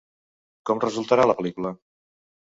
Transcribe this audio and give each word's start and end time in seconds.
Com 0.69 0.79
resultarà 0.85 1.27
la 1.31 1.35
pel·lícula? 1.41 1.73